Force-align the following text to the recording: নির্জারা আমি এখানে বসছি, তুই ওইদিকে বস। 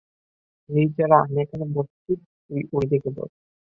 নির্জারা 0.69 1.17
আমি 1.23 1.37
এখানে 1.43 1.65
বসছি, 1.75 2.11
তুই 2.47 2.61
ওইদিকে 2.75 3.09
বস। 3.17 3.31